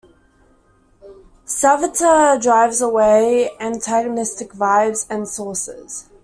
[1.45, 6.09] Savitr drives away antagonistic vibes and sorcerers.